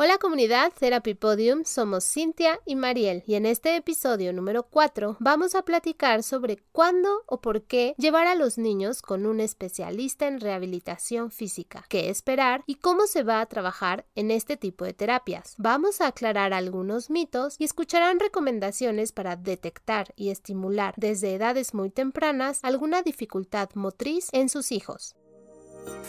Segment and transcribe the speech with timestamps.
[0.00, 5.56] Hola comunidad Therapy Podium, somos Cintia y Mariel y en este episodio número 4 vamos
[5.56, 10.38] a platicar sobre cuándo o por qué llevar a los niños con un especialista en
[10.38, 15.56] rehabilitación física, qué esperar y cómo se va a trabajar en este tipo de terapias.
[15.58, 21.90] Vamos a aclarar algunos mitos y escucharán recomendaciones para detectar y estimular desde edades muy
[21.90, 25.16] tempranas alguna dificultad motriz en sus hijos.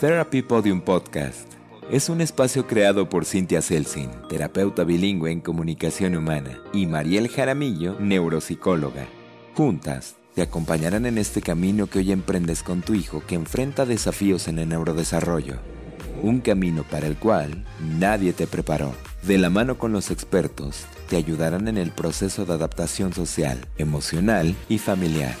[0.00, 1.59] Therapy Podium Podcast
[1.90, 7.96] es un espacio creado por Cintia Selsin, terapeuta bilingüe en comunicación humana, y Mariel Jaramillo,
[7.98, 9.06] neuropsicóloga.
[9.54, 14.46] Juntas, te acompañarán en este camino que hoy emprendes con tu hijo que enfrenta desafíos
[14.46, 15.56] en el neurodesarrollo.
[16.22, 17.64] Un camino para el cual
[17.98, 18.92] nadie te preparó.
[19.24, 24.54] De la mano con los expertos, te ayudarán en el proceso de adaptación social, emocional
[24.68, 25.34] y familiar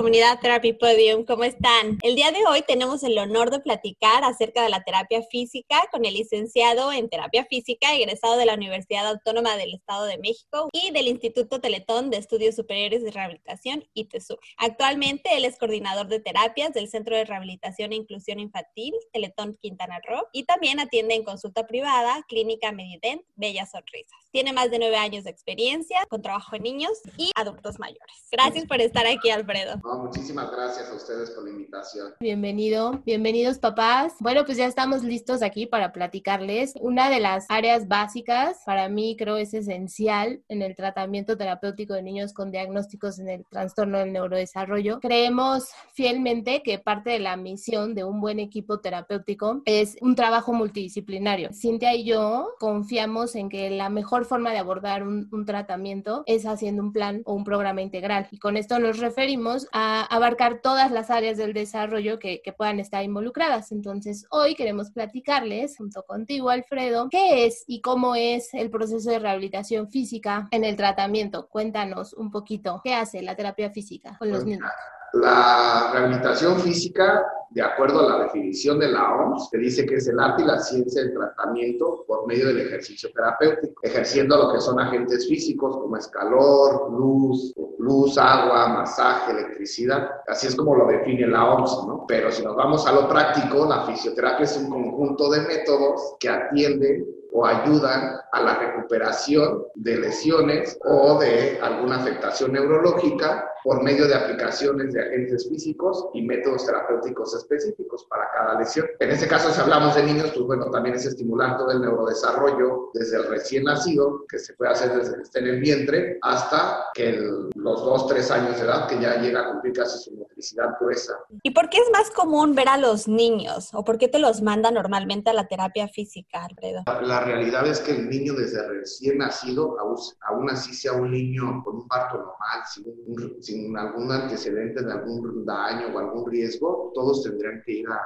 [0.00, 1.98] comunidad Therapy Podium, ¿cómo están?
[2.02, 6.06] El día de hoy tenemos el honor de platicar acerca de la terapia física con
[6.06, 10.90] el licenciado en terapia física, egresado de la Universidad Autónoma del Estado de México y
[10.92, 14.38] del Instituto Teletón de Estudios Superiores de Rehabilitación, ITESUR.
[14.56, 20.00] Actualmente él es coordinador de terapias del Centro de Rehabilitación e Inclusión Infantil, Teletón Quintana
[20.08, 24.18] Roo, y también atiende en consulta privada, Clínica Medident, Bellas Sonrisas.
[24.30, 28.28] Tiene más de nueve años de experiencia con trabajo en niños y adultos mayores.
[28.32, 32.14] Gracias por estar aquí, Alfredo muchísimas gracias a ustedes por la invitación.
[32.20, 34.14] Bienvenido, bienvenidos papás.
[34.20, 36.74] Bueno, pues ya estamos listos aquí para platicarles.
[36.80, 42.02] Una de las áreas básicas, para mí creo es esencial en el tratamiento terapéutico de
[42.02, 45.00] niños con diagnósticos en el trastorno del neurodesarrollo.
[45.00, 50.52] Creemos fielmente que parte de la misión de un buen equipo terapéutico es un trabajo
[50.52, 51.50] multidisciplinario.
[51.52, 56.46] Cintia y yo confiamos en que la mejor forma de abordar un, un tratamiento es
[56.46, 58.28] haciendo un plan o un programa integral.
[58.30, 62.80] Y con esto nos referimos a abarcar todas las áreas del desarrollo que, que, puedan
[62.80, 63.72] estar involucradas.
[63.72, 69.18] Entonces, hoy queremos platicarles, junto contigo, Alfredo, qué es y cómo es el proceso de
[69.18, 71.48] rehabilitación física en el tratamiento.
[71.48, 74.70] Cuéntanos un poquito, ¿qué hace la terapia física con los pues niños?
[75.12, 80.06] La rehabilitación física, de acuerdo a la definición de la OMS, se dice que es
[80.06, 84.60] el arte y la ciencia del tratamiento por medio del ejercicio terapéutico, ejerciendo lo que
[84.60, 90.10] son agentes físicos como es calor, luz, luz, agua, masaje, electricidad.
[90.28, 92.04] Así es como lo define la OMS, ¿no?
[92.06, 96.28] Pero si nos vamos a lo práctico, la fisioterapia es un conjunto de métodos que
[96.28, 104.08] atienden o ayudan a la recuperación de lesiones o de alguna afectación neurológica por medio
[104.08, 108.86] de aplicaciones de agentes físicos y métodos terapéuticos específicos para cada lesión.
[108.98, 112.90] En este caso, si hablamos de niños, pues bueno, también es estimular todo el neurodesarrollo
[112.94, 116.86] desde el recién nacido, que se puede hacer desde que esté en el vientre, hasta
[116.94, 120.76] que los dos, tres años de edad, que ya llega a cumplir casi su motricidad
[120.80, 121.18] gruesa.
[121.42, 124.42] ¿Y por qué es más común ver a los niños o por qué te los
[124.42, 126.82] manda normalmente a la terapia física, Alfredo?
[126.86, 131.76] La, realidad es que el niño desde recién nacido, aún, así sea un niño con
[131.76, 137.22] un parto normal, sin un sin algún antecedente de algún daño o algún riesgo, todos
[137.22, 138.00] tendrían que ir a,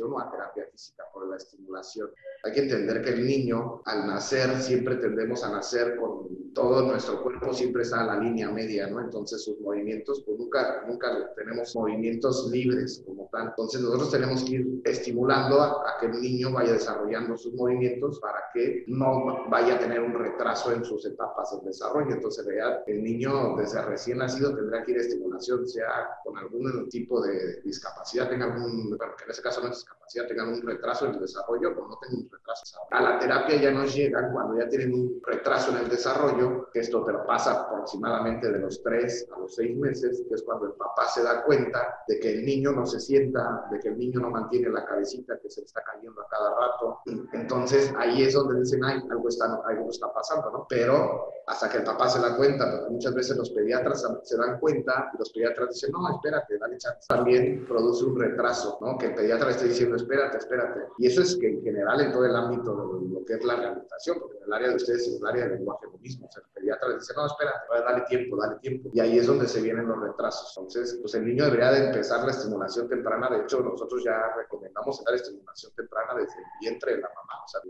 [0.00, 2.10] o a terapia física por la estimulación.
[2.44, 7.22] Hay que entender que el niño, al nacer, siempre tendemos a nacer con todo nuestro
[7.22, 9.00] cuerpo, siempre está en la línea media, ¿no?
[9.00, 13.48] Entonces sus movimientos, pues nunca, nunca tenemos movimientos libres como tal.
[13.48, 18.38] Entonces nosotros tenemos que ir estimulando a, que el niño vaya desarrollando sus movimientos para
[18.52, 22.14] que no vaya a tener un retraso en sus etapas de desarrollo.
[22.14, 26.88] Entonces, vea, el niño desde recién nacido tendrá que ir a estimulación, sea con algún
[26.88, 31.06] tipo de discapacidad, tenga algún, bueno, que en ese caso no discapacidad tengan un retraso
[31.06, 32.78] en el desarrollo o no tengan un retraso.
[32.90, 36.80] A la terapia ya nos llegan cuando ya tienen un retraso en el desarrollo, que
[36.80, 40.72] esto te pasa aproximadamente de los 3 a los 6 meses, que es cuando el
[40.72, 44.20] papá se da cuenta de que el niño no se sienta, de que el niño
[44.20, 47.00] no mantiene la cabecita, que se le está cayendo a cada rato.
[47.32, 50.66] Entonces ahí es donde dicen, ay, algo está, algo está pasando, ¿no?
[50.68, 55.10] Pero hasta que el papá se da cuenta, muchas veces los pediatras se dan cuenta
[55.14, 57.06] y los pediatras dicen, no, espérate, dale chance.
[57.08, 58.98] También produce un retraso, ¿no?
[58.98, 60.80] Que el pediatra diciendo, espérate, espérate.
[60.98, 63.56] Y eso es que en general en todo el ámbito de lo que es la
[63.56, 66.26] rehabilitación, porque en el área de ustedes es el área del lenguaje lo mismo.
[66.26, 68.90] O sea, el pediatra le dice, no, espérate, dale tiempo, dale tiempo.
[68.92, 70.54] Y ahí es donde se vienen los retrasos.
[70.56, 73.30] Entonces, pues el niño debería de empezar la estimulación temprana.
[73.30, 77.44] De hecho, nosotros ya recomendamos dar estimulación temprana desde el vientre de la mamá.
[77.44, 77.60] O sea,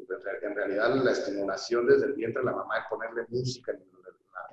[0.43, 4.02] en realidad la estimulación desde el vientre de la mamá es ponerle música en el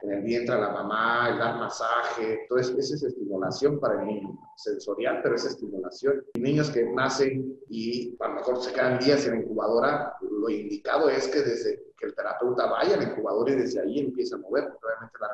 [0.01, 4.07] en el vientre a la mamá, el dar masaje, entonces esa es estimulación para el
[4.07, 6.23] niño, sensorial, pero es estimulación.
[6.35, 10.49] Y niños que nacen y a lo mejor se quedan días en la incubadora, lo
[10.49, 14.39] indicado es que desde que el terapeuta vaya al incubador y desde ahí empieza a
[14.39, 15.27] mover, obviamente la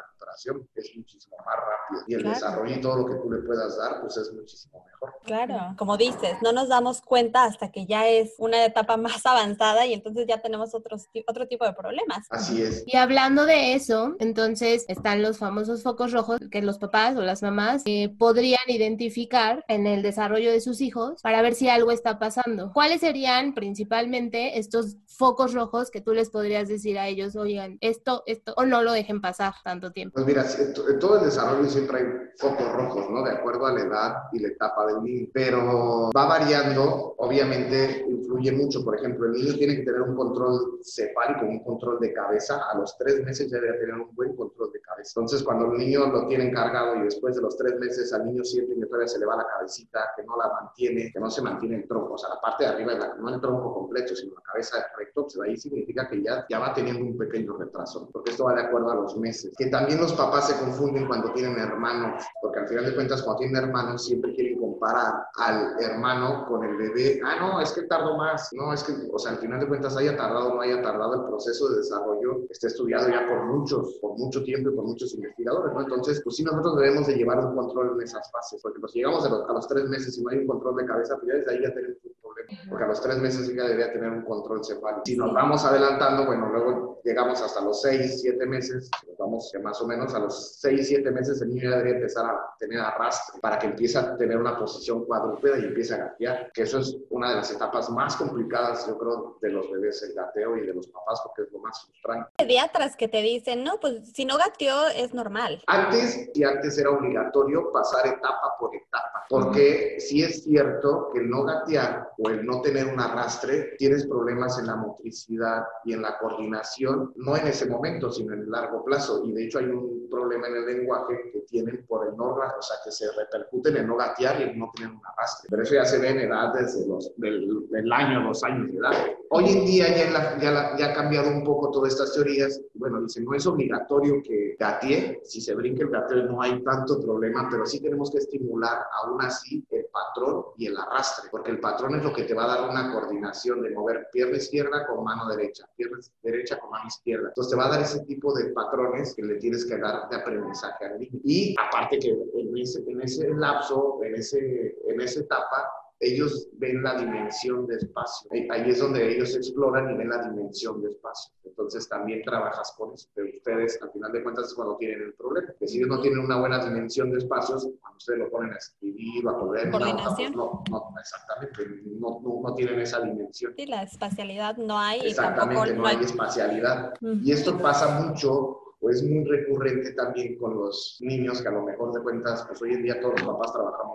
[0.75, 4.01] es muchísimo más rápido y el desarrollo y todo lo que tú le puedas dar,
[4.01, 5.13] pues es muchísimo mejor.
[5.23, 9.85] Claro, como dices, no nos damos cuenta hasta que ya es una etapa más avanzada
[9.85, 12.27] y entonces ya tenemos otros, otro tipo de problemas.
[12.29, 12.83] Así es.
[12.85, 17.41] Y hablando de eso, entonces están los famosos focos rojos que los papás o las
[17.41, 22.19] mamás eh, podrían identificar en el desarrollo de sus hijos para ver si algo está
[22.19, 22.71] pasando.
[22.73, 28.23] ¿Cuáles serían principalmente estos focos rojos que tú les podrías decir a ellos, oigan, esto,
[28.25, 30.15] esto, o no lo dejen pasar tanto tiempo?
[30.15, 32.05] Pues mira, en todo el desarrollo siempre hay
[32.37, 33.23] focos rojos, ¿no?
[33.23, 38.51] De acuerdo a la edad y la etapa del niño, pero va variando, obviamente influye
[38.51, 42.61] mucho, por ejemplo, el niño tiene que tener un control cefálico, un control de cabeza,
[42.71, 45.13] a los tres meses ya debe tener un buen control de cabeza.
[45.15, 48.43] Entonces, cuando el niño lo tiene encargado y después de los tres meses al niño
[48.43, 51.41] siente que todavía se le va la cabecita, que no la mantiene, que no se
[51.41, 54.41] mantiene el tronco, o sea, la parte de arriba, no el tronco completo, sino la
[54.41, 58.45] cabeza recto, pues ahí significa que ya, ya va teniendo un pequeño retraso, porque esto
[58.45, 59.53] va de acuerdo a los meses.
[59.57, 63.39] Que también los papás se confunden cuando tienen hermanos, porque al final de cuentas, cuando
[63.39, 67.19] tienen hermanos, siempre quieren comparar al hermano con el bebé.
[67.23, 68.49] Ah, no, es que tardó más.
[68.53, 71.15] No, es que, o sea, al final de cuentas, haya tardado o no haya tardado
[71.15, 75.13] el proceso de desarrollo, está estudiado ya por muchos, por mucho tiempo y por muchos
[75.13, 75.81] investigadores, ¿no?
[75.81, 79.25] Entonces, pues sí, nosotros debemos de llevar un control en esas fases, porque pues llegamos
[79.25, 81.33] a los, a los tres meses y no hay un control de cabeza, pues ya
[81.35, 84.23] desde ahí ya tenemos un problema, porque a los tres meses ya debería tener un
[84.23, 85.01] control cefálico.
[85.05, 89.79] Si nos vamos adelantando, bueno, luego llegamos hasta los seis, siete meses, vamos que más
[89.81, 93.39] o menos a los seis, siete meses el niño ya debería empezar a tener arrastre
[93.41, 96.97] para que empiece a tener una posición cuadrúpeda y empiece a gatear, que eso es
[97.11, 100.73] una de las etapas más complicadas, yo creo, de los bebés, el gateo y de
[100.73, 102.31] los papás, porque es lo más frustrante.
[102.37, 105.61] Pediatras que te dicen, no, pues si no gateó es normal.
[105.67, 111.29] Antes, y antes era obligatorio pasar etapa por etapa, porque si es cierto que el
[111.29, 116.01] no gatear o el no tener un arrastre, tienes problemas en la motricidad y en
[116.01, 119.23] la coordinación, no en ese momento, sino en el largo plazo.
[119.25, 122.61] Y de hecho hay un problema en el lenguaje que tienen por el no, o
[122.61, 125.47] sea, que se repercute en no gatear y el no tener un arrastre.
[125.49, 128.77] Pero eso ya se ve en edad desde los, del, del año, dos años de
[128.77, 128.93] edad.
[129.29, 132.61] Hoy en día ya, ya, ya, ha cambiado un poco todas estas teorías.
[132.73, 135.19] Bueno, dicen, no es obligatorio que gatee.
[135.23, 139.21] Si se brinca el gateo no hay tanto problema, pero sí tenemos que estimular aún
[139.21, 142.55] así el patrón y el arrastre, porque el patrón es lo que te va a
[142.55, 147.29] dar una coordinación de mover pierna izquierda con mano derecha, pierna derecha con mano izquierda.
[147.29, 150.15] Entonces te va a dar ese tipo de patrones que le tienes que dar de
[150.17, 151.19] aprendizaje al niño.
[151.23, 155.71] Y aparte que en ese, en ese lapso, en, ese, en esa etapa,
[156.05, 158.29] ellos ven la dimensión de espacio.
[158.51, 161.33] Ahí es donde ellos exploran y ven la dimensión de espacio.
[161.43, 163.07] Entonces también trabajas con eso.
[163.13, 165.53] Pero ustedes, al final de cuentas, es cuando tienen el problema.
[165.59, 168.57] Que si ellos no tienen una buena dimensión de espacios, cuando ustedes lo ponen a
[168.57, 169.71] escribir o a poder...
[169.71, 170.33] Coordinación.
[170.33, 171.81] No, no, exactamente.
[171.85, 173.53] No, no, tienen esa dimensión.
[173.57, 175.01] Sí, la espacialidad no hay.
[175.01, 176.93] Exactamente, no hay espacialidad.
[177.01, 181.93] Y esto pasa mucho es muy recurrente también con los niños que a lo mejor
[181.93, 183.94] de cuentas, pues hoy en día todos los papás trabajamos,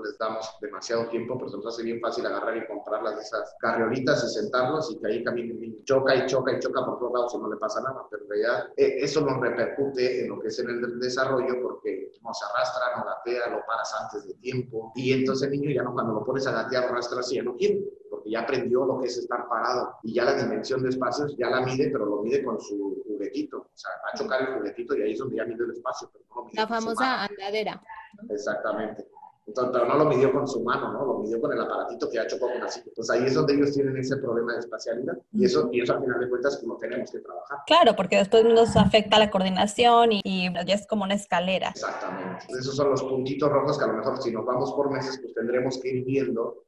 [0.00, 3.22] Tampoco les damos demasiado tiempo, pero se nos hace bien fácil agarrar y comprarlas de
[3.22, 5.76] esas carriolitas y sentarlos y que ahí camine el niño.
[5.84, 8.30] Choca y choca y choca por todos lados y no le pasa nada, pero en
[8.30, 12.44] realidad eh, eso nos repercute en lo que es en el desarrollo porque no se
[12.44, 16.14] arrastra, no gatea, lo paras antes de tiempo y entonces el niño ya no, cuando
[16.14, 17.80] lo pones a gatear o arrastras, ya no quiere
[18.10, 21.48] porque ya aprendió lo que es estar parado y ya la dimensión de espacios ya
[21.48, 23.58] la mide, pero lo mide con su juguetito.
[23.58, 26.10] O sea, va a chocar el juguetito y ahí es donde ya mide el espacio.
[26.12, 27.80] Pero no lo la famosa andadera.
[28.28, 29.06] Exactamente.
[29.50, 31.04] Entonces, pero no lo midió con su mano, ¿no?
[31.04, 32.86] Lo midió con el aparatito que ha chocado con la silla.
[32.86, 35.18] Entonces ahí es donde ellos tienen ese problema de espacialidad.
[35.32, 37.58] Y eso, y eso al final de cuentas como tenemos que trabajar.
[37.66, 41.70] Claro, porque después nos afecta la coordinación y, y ya es como una escalera.
[41.70, 42.46] Exactamente.
[42.48, 45.34] Esos son los puntitos rojos que a lo mejor si nos vamos por meses, pues
[45.34, 46.64] tendremos que ir viendo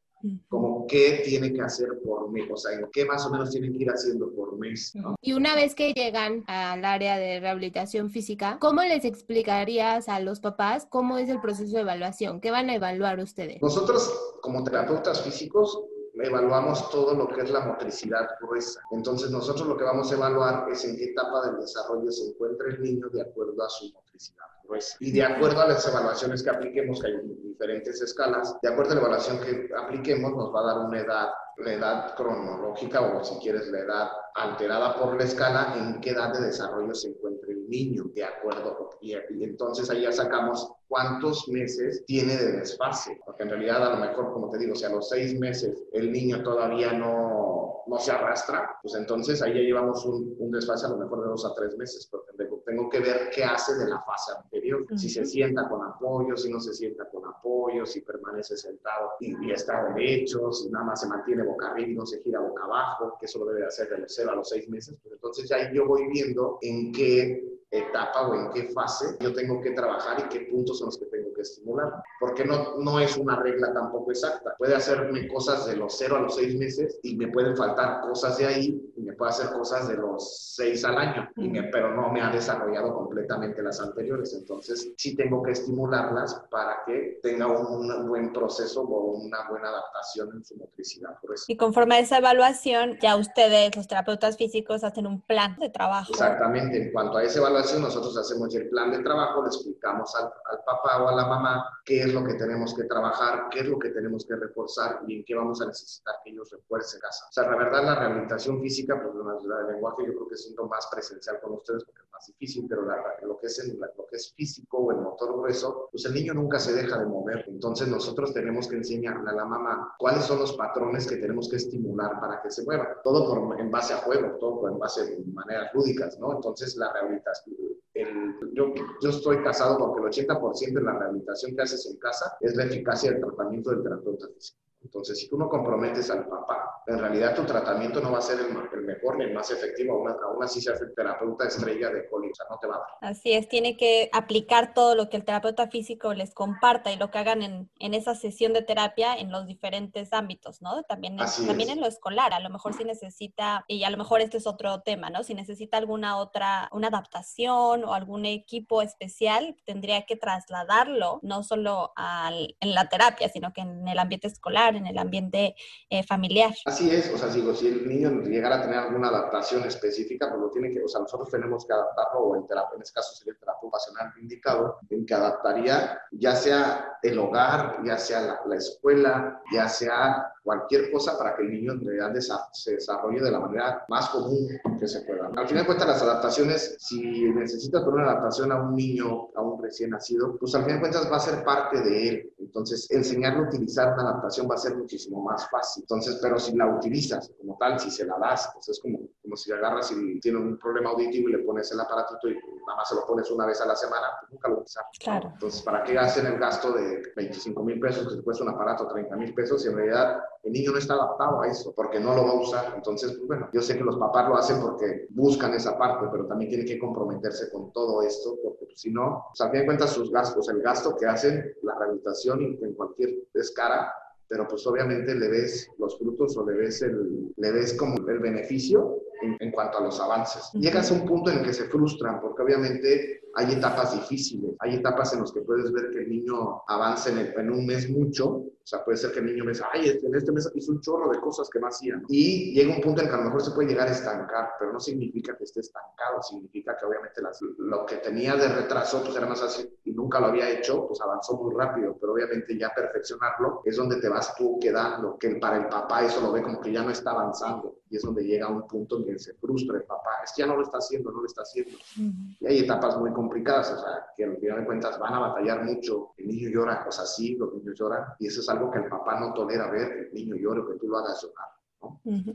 [0.49, 3.73] como qué tiene que hacer por mes, o sea, en qué más o menos tienen
[3.73, 4.93] que ir haciendo por mes.
[5.21, 10.41] Y una vez que llegan al área de rehabilitación física, ¿cómo les explicarías a los
[10.41, 12.41] papás cómo es el proceso de evaluación?
[12.41, 13.61] ¿Qué van a evaluar ustedes?
[13.61, 15.79] Nosotros, como terapeutas físicos,
[16.15, 18.81] evaluamos todo lo que es la motricidad gruesa.
[18.91, 22.69] Entonces nosotros lo que vamos a evaluar es en qué etapa del desarrollo se encuentra
[22.69, 24.97] el niño de acuerdo a su motricidad gruesa.
[25.01, 28.95] Y de acuerdo a las evaluaciones que apliquemos, que hay diferentes escalas, de acuerdo a
[28.95, 31.29] la evaluación que apliquemos nos va a dar una edad,
[31.59, 36.33] la edad cronológica o si quieres la edad alterada por la escala, en qué edad
[36.33, 38.91] de desarrollo se encuentra el niño, de acuerdo.
[39.01, 43.91] Y, y entonces ahí ya sacamos cuántos meses tiene de desfase, porque en realidad a
[43.91, 47.99] lo mejor, como te digo, si a los seis meses el niño todavía no, no
[47.99, 51.45] se arrastra, pues entonces ahí ya llevamos un, un, desfase a lo mejor de dos
[51.45, 52.25] a tres meses, pero
[52.73, 54.99] tengo, que ver qué hace de la fase anterior, uh -huh.
[54.99, 59.47] si se sienta con apoyo, si no se sienta con apoyo, si permanece sentado y,
[59.47, 62.65] y, está derecho, si nada más se mantiene boca arriba y no se gira boca
[62.65, 65.49] abajo, que eso lo debe hacer de los cero a los seis meses, pues entonces
[65.49, 70.21] ya yo voy viendo en qué etapa o en qué fase yo tengo que trabajar
[70.21, 71.07] y qué puntos son los que
[71.43, 71.93] que estimular.
[72.21, 74.55] Porque no, no es una regla tampoco exacta.
[74.59, 78.39] Puede hacerme cosas de los 0 a los 6 meses y me pueden faltar cosas
[78.39, 82.11] de ahí y me puede hacer cosas de los 6 al año, y pero no
[82.11, 84.35] me ha desarrollado completamente las anteriores.
[84.35, 90.31] Entonces, sí tengo que estimularlas para que tenga un, buen proceso o una buena adaptación
[90.35, 91.19] en su motricidad.
[91.21, 91.45] Por eso.
[91.49, 96.13] Y conforme a esa evaluación, ya ustedes, los terapeutas físicos, hacen un plan de trabajo.
[96.13, 96.83] Exactamente.
[96.83, 100.65] En cuanto a esa evaluación, nosotros hacemos el plan de trabajo, le explicamos al, al
[100.65, 103.79] papá o a la mamá qué es lo que tenemos que trabajar, qué es lo
[103.79, 107.27] que tenemos que reforzar y en qué vamos a necesitar que ellos refuercen casa.
[107.29, 110.67] O sea, la verdad, la rehabilitación física, pues la, el lenguaje yo creo que lo
[110.67, 114.33] más presencial con ustedes porque es más difícil, pero lo, que es lo que es
[114.35, 117.45] físico o el motor grueso, pues el niño nunca se deja de mover.
[117.49, 121.57] Entonces nosotros tenemos que enseñarle a la mamá cuáles son los patrones que tenemos que
[121.57, 123.01] estimular para que se mueva.
[123.03, 126.35] Todo por, en base a juego, todo en base a maneras lúdicas, ¿no?
[126.35, 127.57] Entonces la rehabilitación,
[127.95, 128.73] el, yo,
[129.03, 132.65] yo estoy casado porque el 80% de la rehabilitación que haces en casa es la
[132.65, 134.62] eficacia del tratamiento del terapeuta físico.
[134.83, 138.41] Entonces, si tú no comprometes al papá, en realidad tu tratamiento no va a ser
[138.41, 140.07] el, mejor ni el más efectivo.
[140.09, 143.11] Aún, así se hace el terapeuta estrella de o sea, no te va a dar.
[143.13, 147.11] Así es, tiene que aplicar todo lo que el terapeuta físico les comparta y lo
[147.11, 150.83] que hagan en, en esa sesión de terapia en los diferentes ámbitos, ¿no?
[150.83, 154.21] También, en, también en lo escolar, a lo mejor si necesita, y a lo mejor
[154.21, 155.23] este es otro tema, ¿no?
[155.23, 161.93] Si necesita alguna otra, una adaptación o algún equipo especial, tendría que trasladarlo no solo
[161.97, 165.55] al, en la terapia, sino que en el ambiente escolar en el ambiente
[165.89, 166.53] eh, familiar.
[166.65, 170.41] Así es, o sea, digo, si el niño llegara a tener alguna adaptación específica, pues
[170.41, 173.15] lo tiene que, o sea, nosotros tenemos que adaptarlo, o el terapeuta, en este caso
[173.15, 178.41] sería el terapeuta ocupacional indicado, en que adaptaría ya sea el hogar, ya sea la,
[178.47, 182.13] la escuela, ya sea cualquier cosa para que el niño en realidad
[182.53, 185.31] se desarrolle de la manera más común que se pueda.
[185.37, 189.41] Al final de cuentas, las adaptaciones, si necesitas poner una adaptación a un niño, a
[189.41, 192.35] un recién nacido, pues al final de cuentas va a ser parte de él.
[192.39, 195.85] Entonces, enseñarle a utilizar una adaptación va a ser muchísimo más fácil.
[195.85, 199.37] Entonces, pero si la utilizas como tal, si se la das, pues es como, como
[199.37, 202.89] si agarras y tiene un problema auditivo y le pones el aparatito y nada más
[202.89, 204.85] se lo pones una vez a la semana, pues nunca lo usas.
[204.99, 205.31] Claro.
[205.33, 208.87] Entonces, ¿para qué hacen el gasto de 25 mil pesos que te cuesta un aparato
[208.89, 212.15] 30 mil pesos si en realidad el niño no está adaptado a eso, porque no
[212.15, 212.73] lo va a usar.
[212.77, 216.27] Entonces, pues bueno, yo sé que los papás lo hacen porque buscan esa parte, pero
[216.27, 219.61] también tienen que comprometerse con todo esto, porque pues, si no, o sea, a fin
[219.61, 223.93] de cuentas sus gastos, el gasto que hacen la rehabilitación en cualquier escara,
[224.29, 228.19] pero pues obviamente le ves los frutos o le ves, el, le ves como el
[228.19, 230.51] beneficio en, en cuanto a los avances.
[230.55, 234.77] Llegas a un punto en el que se frustran, porque obviamente hay etapas difíciles, hay
[234.77, 238.45] etapas en las que puedes ver que el niño avanza en, en, un mes mucho,
[238.63, 240.73] o sea, puede ser que el niño me diga, ay, este, en este mes hizo
[240.73, 242.01] un chorro de cosas que no hacía.
[242.09, 244.73] Y llega un punto en que a lo mejor se puede llegar a estancar, pero
[244.73, 249.17] no significa que esté estancado, significa que obviamente las, lo que tenía de retraso, pues
[249.17, 252.71] era más así, y nunca lo había hecho, pues avanzó muy rápido, pero obviamente ya
[252.75, 256.61] perfeccionarlo es donde te vas tú quedando, que para el papá eso lo ve como
[256.61, 259.77] que ya no está avanzando, y es donde llega un punto en que se frustra
[259.77, 261.73] el papá, es que ya no lo está haciendo, no lo está haciendo.
[261.73, 262.37] Uh -huh.
[262.41, 265.65] Y hay etapas muy complicadas, o sea, que al final de cuentas van a batallar
[265.65, 266.13] mucho.
[266.17, 269.19] El niño llora, cosas así, los niños lloran, y eso es algo que el papá
[269.19, 271.49] no tolera ver, que el niño llore o que tú lo hagas llorar.
[271.83, 272.01] ¿no?
[272.05, 272.35] Uh -huh.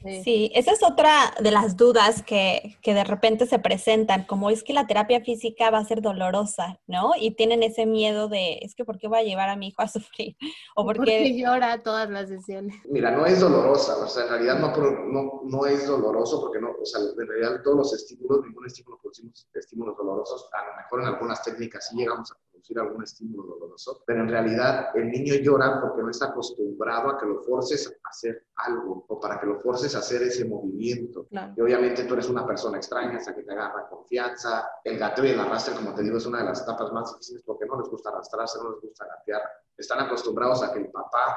[0.00, 0.22] Sí.
[0.22, 0.50] sí.
[0.54, 4.72] esa es otra de las dudas que, que, de repente se presentan, como es que
[4.72, 7.12] la terapia física va a ser dolorosa, ¿no?
[7.18, 9.82] Y tienen ese miedo de, es que ¿por qué voy a llevar a mi hijo
[9.82, 10.36] a sufrir?
[10.76, 12.76] O porque, porque llora todas las sesiones.
[12.88, 16.70] Mira, no es dolorosa, o sea, en realidad no, no, no es doloroso porque no,
[16.70, 21.00] o sea, en realidad todos los estímulos, ningún estímulo producimos estímulos dolorosos, a lo mejor
[21.00, 25.34] en algunas técnicas sí llegamos a producir algún estímulo doloroso, pero en realidad el niño
[25.36, 29.46] llora porque no está acostumbrado a que lo forces a hacer algo o para que
[29.46, 31.26] lo forces a hacer ese movimiento.
[31.28, 31.54] Claro.
[31.56, 34.68] Y obviamente tú eres una persona extraña hasta que te agarra confianza.
[34.82, 37.42] El gateo y el arrastre, como te digo, es una de las etapas más difíciles
[37.44, 39.42] porque no les gusta arrastrarse, no les gusta gatear.
[39.76, 41.36] Están acostumbrados a que el papá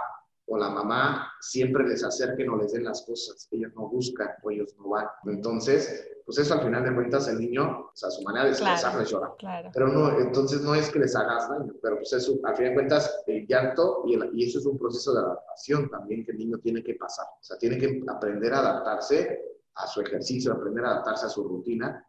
[0.51, 3.48] o la mamá siempre les acerquen o les den las cosas.
[3.51, 5.08] Ellos no buscan o ellos no van.
[5.25, 8.91] Entonces, pues eso al final de cuentas el niño, o sea, su manera de expresar
[8.91, 9.34] claro, llora.
[9.39, 9.70] Claro.
[9.74, 12.75] Pero no, entonces no es que les hagas daño, pero pues eso, al final de
[12.75, 16.39] cuentas, el llanto y, el, y eso es un proceso de adaptación también que el
[16.39, 17.27] niño tiene que pasar.
[17.27, 19.39] O sea, tiene que aprender a adaptarse
[19.75, 22.05] a su ejercicio, aprender a adaptarse a su rutina.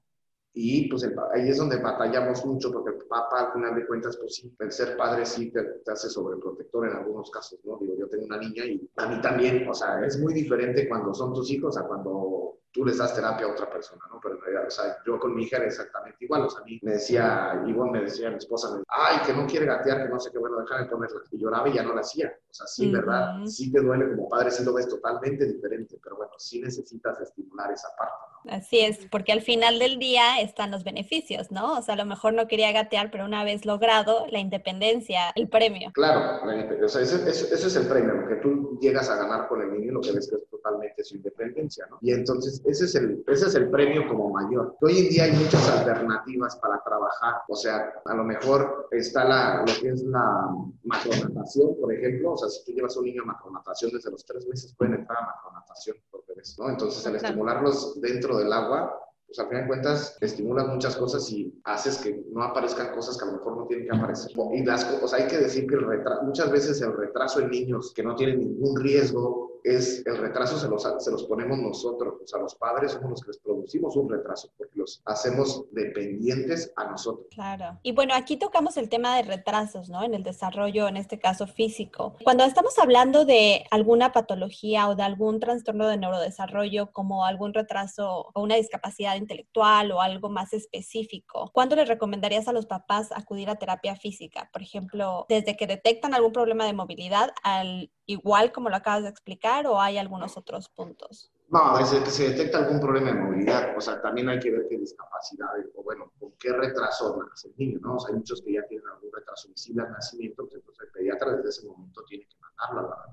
[0.55, 4.19] Y pues el, ahí es donde batallamos mucho, porque el papá al final de cuentas,
[4.19, 7.79] pues sí, el ser padre sí te, te, hace sobreprotector en algunos casos, ¿no?
[7.79, 11.15] Digo, yo tengo una niña y a mí también, o sea, es muy diferente cuando
[11.15, 14.19] son tus hijos a cuando tú les das terapia a otra persona, ¿no?
[14.21, 16.65] Pero en realidad, o sea, yo con mi hija era exactamente igual, o sea, a
[16.65, 20.09] mí me decía, Ivonne me decía, mi esposa, me ay, que no quiere gatear, que
[20.09, 21.21] no sé qué, bueno, déjame ponerla.
[21.31, 22.33] Y lloraba y ya no la hacía.
[22.51, 22.93] O sea, sí, uh -huh.
[22.93, 23.47] ¿verdad?
[23.47, 27.71] Sí te duele como padre, sí lo ves totalmente diferente, pero bueno, sí necesitas estimular
[27.73, 28.15] esa parte,
[28.45, 28.53] ¿no?
[28.53, 31.79] Así es, porque al final del día están los beneficios, ¿no?
[31.79, 35.49] O sea, a lo mejor no quería gatear, pero una vez logrado la independencia, el
[35.49, 35.91] premio.
[35.95, 36.41] Claro,
[36.85, 39.93] o sea, ese, es el premio, lo que tú llegas a ganar con el niño,
[39.93, 41.99] lo que ves que es totalmente su independencia, ¿no?
[42.01, 44.77] Y entonces ese es el, ese es el premio como mayor.
[44.81, 49.65] Hoy en día hay muchas alternativas para trabajar, o sea, a lo mejor está la,
[49.67, 50.49] lo que es la
[50.85, 54.25] macronatación, por ejemplo, o sea, si tú llevas a un niño a macronatación desde los
[54.25, 56.69] tres meses, pueden entrar a macronatación por bebés, ¿no?
[56.69, 61.59] Entonces, al estimularlos dentro del agua, pues al final de cuentas estimulas muchas cosas y
[61.65, 64.31] haces que no aparezcan cosas que a lo mejor no tienen que aparecer.
[64.53, 65.87] Y las cosas, hay que decir que el
[66.23, 70.69] muchas veces el retraso en niños que no tienen ningún riesgo es el retraso se
[70.69, 74.11] los, se los ponemos nosotros, o sea, los padres somos los que les producimos un
[74.11, 77.27] retraso porque los hacemos dependientes a nosotros.
[77.31, 77.79] Claro.
[77.83, 80.03] Y bueno, aquí tocamos el tema de retrasos, ¿no?
[80.03, 82.17] En el desarrollo, en este caso físico.
[82.25, 88.31] Cuando estamos hablando de alguna patología o de algún trastorno de neurodesarrollo como algún retraso
[88.35, 93.51] o una discapacidad intelectual o algo más específico, ¿cuándo les recomendarías a los papás acudir
[93.51, 94.49] a terapia física?
[94.53, 99.09] Por ejemplo, desde que detectan algún problema de movilidad al igual como lo acabas de
[99.09, 101.31] explicar o hay algunos otros puntos?
[101.49, 104.67] No, desde que se detecta algún problema de movilidad, o sea, también hay que ver
[104.71, 107.97] qué discapacidad, o bueno, con qué retraso nace el niño, ¿no?
[107.97, 110.93] O sea, hay muchos que ya tienen algún retraso visible al nacimiento, pues entonces el
[110.93, 113.07] pediatra desde ese momento tiene que mandarlo a la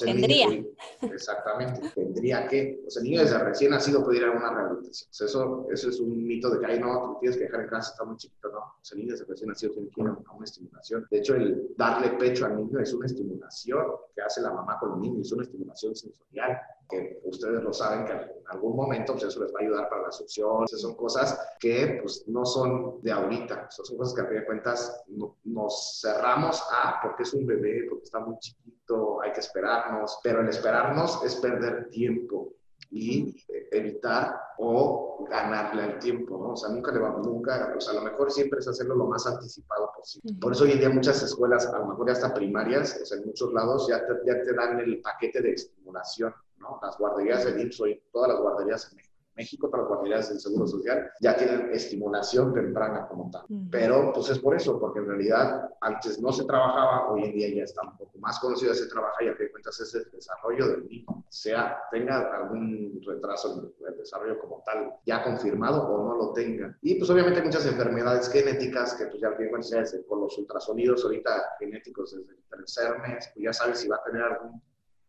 [0.00, 0.64] tendría.
[1.02, 2.82] exactamente, tendría que.
[2.86, 5.10] O sea, el niño desde recién nacido puede ir a una rehabilitación.
[5.10, 7.92] eso, eso es un mito de que, ay, no, tú tienes que dejar en casa,
[7.92, 8.48] está muy chiquito.
[8.50, 11.06] No, o sea, el niño desde recién nacido tiene que ir a una estimulación.
[11.10, 14.94] De hecho, el darle pecho al niño es una estimulación que hace la mamá con
[14.94, 16.60] el niño, es una estimulación sensorial
[16.92, 20.02] que ustedes lo saben que en algún momento pues eso les va a ayudar para
[20.02, 20.64] la succión.
[20.64, 24.36] Esas son cosas que pues no son de ahorita, Esas son cosas que a fin
[24.40, 25.02] de cuentas
[25.44, 30.42] nos cerramos a porque es un bebé, porque está muy chiquito, hay que esperarnos, pero
[30.42, 32.52] el esperarnos es perder tiempo
[32.90, 36.52] y evitar o ganarle el tiempo, ¿no?
[36.52, 39.06] O sea, nunca le va, nunca, o sea, a lo mejor siempre es hacerlo lo
[39.06, 40.38] más anticipado posible.
[40.38, 43.18] Por eso hoy en día muchas escuelas, a lo mejor ya hasta primarias, o sea,
[43.18, 46.34] en muchos lados ya te, ya te dan el paquete de estimulación
[46.82, 49.12] las guarderías del IMSS y todas las guarderías en México.
[49.34, 53.44] México, todas las guarderías del Seguro Social ya tienen estimulación temprana como tal.
[53.70, 57.48] Pero pues es por eso, porque en realidad antes no se trabajaba, hoy en día
[57.54, 60.10] ya está un poco más conocido, se trabaja y a fin de cuentas es el
[60.10, 66.08] desarrollo del niño, sea tenga algún retraso en el desarrollo como tal ya confirmado o
[66.08, 66.76] no lo tenga.
[66.82, 71.30] Y pues obviamente hay muchas enfermedades genéticas que pues ya cuentas con los ultrasonidos ahorita
[71.58, 74.60] genéticos desde el tercer mes, pues ya sabes si va a tener algún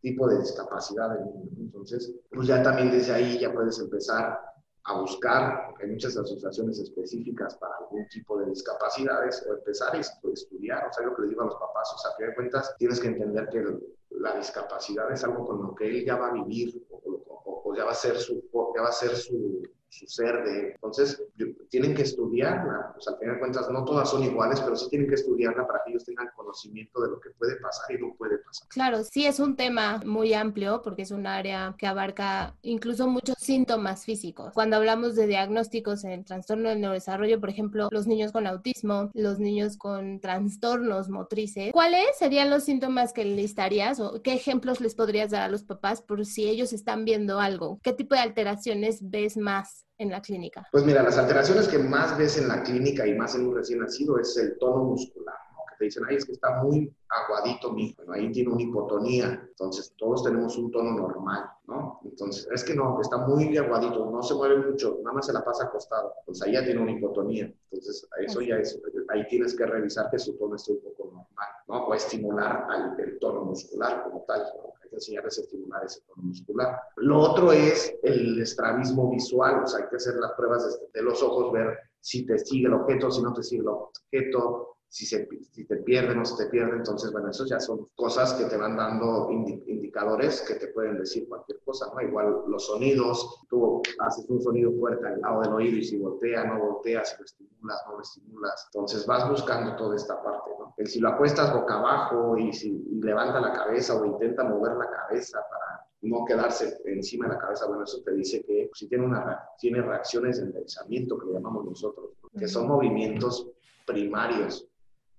[0.04, 1.50] tipo de discapacidad del niño.
[1.58, 4.38] Entonces, pues ya también desde ahí ya puedes empezar
[4.84, 10.00] a buscar, porque hay muchas asociaciones específicas para algún tipo de discapacidades, o empezar a
[10.00, 12.76] estudiar, o sea, lo que les digo a los papás, o sea, que de cuentas
[12.78, 13.64] tienes que entender que
[14.10, 17.92] la discapacidad es algo con lo que él ya va a vivir, o, ya va
[17.92, 18.44] a ser su,
[18.76, 19.64] ya va a ser su,
[19.94, 20.72] su ser de...
[20.72, 21.24] Entonces,
[21.70, 22.92] tienen que estudiarla.
[22.94, 25.82] Pues al final de cuentas, no todas son iguales, pero sí tienen que estudiarla para
[25.84, 28.68] que ellos tengan conocimiento de lo que puede pasar y no puede pasar.
[28.70, 33.36] Claro, sí es un tema muy amplio porque es un área que abarca incluso muchos
[33.40, 34.54] síntomas físicos.
[34.54, 39.40] Cuando hablamos de diagnósticos en trastorno del neurodesarrollo, por ejemplo, los niños con autismo, los
[39.40, 45.32] niños con trastornos motrices, ¿cuáles serían los síntomas que listarías o qué ejemplos les podrías
[45.32, 47.80] dar a los papás por si ellos están viendo algo?
[47.84, 49.83] ¿Qué tipo de alteraciones ves más?
[49.98, 50.68] En la clínica?
[50.72, 53.80] Pues mira, las alteraciones que más ves en la clínica y más en un recién
[53.80, 55.60] nacido es el tono muscular, ¿no?
[55.70, 59.46] Que te dicen, ay, es que está muy aguadito mi bueno, ahí tiene una hipotonía,
[59.48, 62.00] entonces todos tenemos un tono normal, ¿no?
[62.04, 65.44] Entonces, es que no, está muy aguadito, no se mueve mucho, nada más se la
[65.44, 69.66] pasa acostado, pues ahí ya tiene una hipotonía, entonces eso ya es, ahí tienes que
[69.66, 71.86] revisar que su tono esté un poco normal, ¿no?
[71.86, 74.73] O estimular al, el tono muscular como tal, ¿no?
[74.94, 76.80] Enseñarles a estimular ese tono muscular.
[76.98, 81.22] Lo otro es el estrabismo visual, o sea, hay que hacer las pruebas de, los
[81.22, 85.28] ojos, ver si te sigue el objeto, si no te sigue el objeto, si, se,
[85.52, 86.78] si te pierde o no se te pierde.
[86.78, 91.28] Entonces, bueno, eso ya son cosas que te van dando indicadores que te pueden decir
[91.28, 92.00] cualquier cosa, ¿no?
[92.00, 96.44] Igual los sonidos, tú haces un sonido fuerte al lado del oído y si voltea,
[96.44, 98.70] no voltea, si lo estimulas, no lo estimulas.
[98.72, 100.76] Entonces vas buscando toda esta parte, ¿no?
[100.78, 104.92] El si lo apuestas boca abajo y si levanta la cabeza o intenta mover la
[104.92, 109.06] cabeza para no quedarse encima de la cabeza, bueno, eso te dice que si tiene,
[109.06, 113.50] una, tiene reacciones de pensamiento, que le llamamos nosotros, que son movimientos
[113.88, 114.70] primarios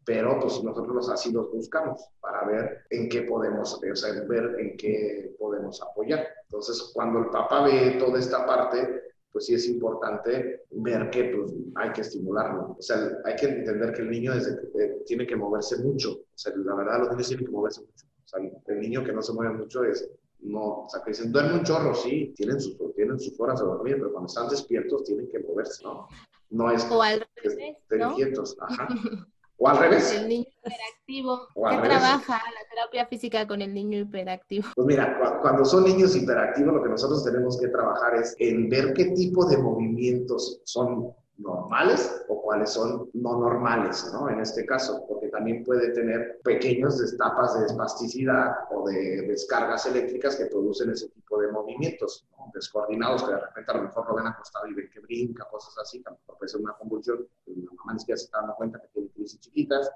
[0.04, 4.76] pero pues nosotros así los buscamos para ver en qué podemos, o sea, ver en
[4.76, 6.26] qué podemos apoyar.
[6.42, 11.52] Entonces, cuando el papá ve toda esta parte, pues sí es importante ver que pues,
[11.76, 12.76] hay que estimularlo.
[12.78, 16.12] O sea, hay que entender que el niño desde, eh, tiene que moverse mucho.
[16.12, 18.06] O sea, la verdad, los niños tienen que moverse mucho.
[18.06, 20.08] O sea, el niño que no se mueve mucho es
[20.44, 23.66] no, o sea, que dicen, duerme un chorro, sí, tienen sus, tienen sus horas de
[23.66, 26.06] dormir, pero cuando están despiertos tienen que moverse, ¿no?
[26.50, 28.14] No es o al revés, ¿no?
[28.60, 28.88] ajá.
[29.58, 30.12] O al revés.
[30.12, 31.48] El niño hiperactivo.
[31.54, 31.98] O al ¿Qué revés.
[31.98, 34.66] trabaja la terapia física con el niño hiperactivo?
[34.74, 38.68] Pues mira, cu- cuando son niños hiperactivos, lo que nosotros tenemos que trabajar es en
[38.68, 44.28] ver qué tipo de movimientos son normales o cuáles son no normales, ¿no?
[44.28, 50.36] En este caso, porque también puede tener pequeños etapas de espasticidad o de descargas eléctricas
[50.36, 52.52] que producen ese tipo de movimientos, ¿no?
[52.54, 55.76] descoordinados, que de repente a lo mejor lo ven acostado y ven que brinca, cosas
[55.82, 58.24] así, que a lo mejor puede ser una convulsión, y la mamá ni siquiera se
[58.26, 59.90] está dando cuenta que tiene crisis chiquitas,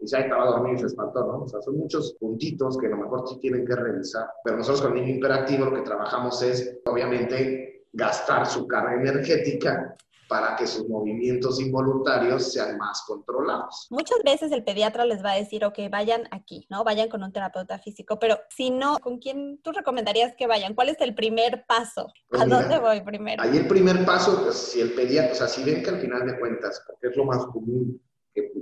[0.00, 1.42] y ya estaba dormido y se espantó, ¿no?
[1.42, 4.28] O sea, son muchos puntitos que a lo mejor sí tienen que revisar.
[4.44, 9.96] Pero nosotros con el niño hiperactivo lo que trabajamos es, obviamente, gastar su carga energética
[10.28, 13.86] para que sus movimientos involuntarios sean más controlados.
[13.90, 16.84] Muchas veces el pediatra les va a decir, ok, vayan aquí, ¿no?
[16.84, 20.74] Vayan con un terapeuta físico, pero si no, ¿con quién tú recomendarías que vayan?
[20.74, 22.12] ¿Cuál es el primer paso?
[22.28, 23.42] Pues ¿A mira, dónde voy primero?
[23.42, 26.26] Ahí el primer paso, pues si el pediatra, o sea, si ven que al final
[26.26, 27.98] de cuentas, porque es lo más común,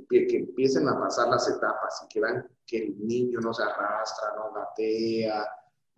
[0.09, 3.63] que, que empiecen a pasar las etapas y que vean que el niño no se
[3.63, 5.45] arrastra, no gatea,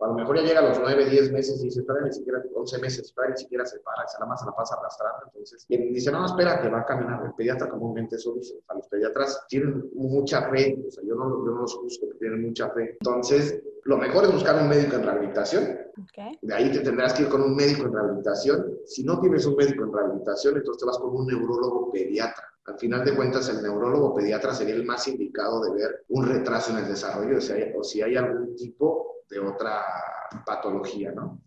[0.01, 2.13] o a lo mejor ya llega a los 9, 10 meses y dice, todavía ni
[2.13, 5.25] siquiera, 11 meses, todavía ni siquiera se para, se la más se la pasa arrastrando.
[5.25, 7.25] Entonces, y dice, no, espérate, va a caminar.
[7.25, 8.55] El pediatra comúnmente eso dice.
[8.59, 12.11] O sea, los pediatras tienen mucha fe, o sea, yo no, yo no los juzgo,
[12.11, 12.91] que tienen mucha fe.
[13.01, 15.63] Entonces, lo mejor es buscar un médico en rehabilitación.
[16.01, 16.37] Ok.
[16.43, 18.77] De ahí te tendrás que ir con un médico en rehabilitación.
[18.85, 22.45] Si no tienes un médico en rehabilitación, entonces te vas con un neurólogo pediatra.
[22.69, 26.71] Al final de cuentas, el neurólogo pediatra sería el más indicado de ver un retraso
[26.71, 29.83] en el desarrollo o si hay, o si hay algún tipo de otra
[30.45, 31.41] patología, ¿no?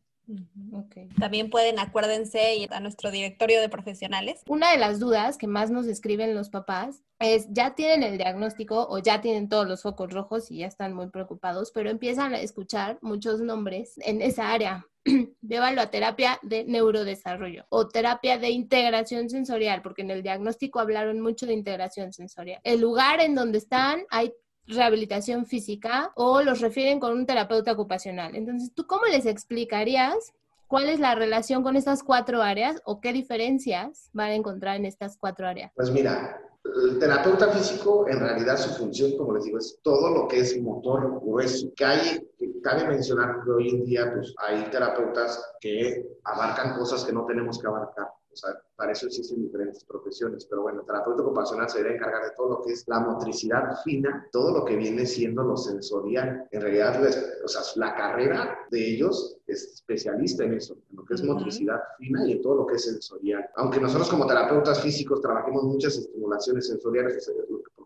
[1.19, 4.43] También pueden, acuérdense, ir a nuestro directorio de profesionales.
[4.47, 8.87] Una de las dudas que más nos escriben los papás es, ya tienen el diagnóstico
[8.89, 12.41] o ya tienen todos los focos rojos y ya están muy preocupados, pero empiezan a
[12.41, 14.87] escuchar muchos nombres en esa área.
[15.43, 21.21] Llévalo a terapia de neurodesarrollo o terapia de integración sensorial, porque en el diagnóstico hablaron
[21.21, 22.61] mucho de integración sensorial.
[22.65, 24.33] El lugar en donde están, hay
[24.67, 28.37] rehabilitación física o los refieren con un terapeuta ocupacional.
[28.37, 30.33] Entonces, ¿tú cómo les explicarías
[30.69, 34.87] cuál es la relación con estas cuatro áreas o qué diferencias van a encontrar en
[34.87, 35.73] estas cuatro áreas?
[35.75, 40.29] Pues mira, el terapeuta físico, en realidad su función, como les digo, es todo lo
[40.29, 41.73] que es motor grueso.
[41.77, 42.29] Que hay,
[42.63, 47.59] cabe mencionar que hoy en día pues, hay terapeutas que abarcan cosas que no tenemos
[47.59, 48.07] que abarcar.
[48.33, 48.51] O sea,
[48.83, 50.45] para eso existen diferentes profesiones.
[50.45, 53.81] Pero bueno, el terapeuta ocupacional se debe encargar de todo lo que es la motricidad
[53.85, 56.49] fina, todo lo que viene siendo lo sensorial.
[56.51, 61.05] En realidad, les- o sea, la carrera de ellos es especialista en eso, en lo
[61.05, 63.49] que es motricidad fina y en todo lo que es sensorial.
[63.55, 67.33] Aunque nosotros como terapeutas físicos trabajemos muchas estimulaciones sensoriales,